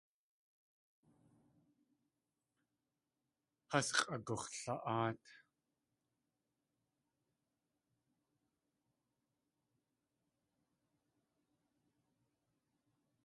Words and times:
Has 3.71 3.87
x̲ʼagux̲la.áat. 3.97 5.21